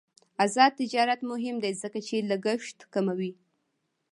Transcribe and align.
آزاد 0.43 0.71
تجارت 0.81 1.19
مهم 1.31 1.55
دی 1.63 1.71
ځکه 1.81 1.99
چې 2.07 2.27
لګښت 2.29 2.77
کموي. 2.93 3.31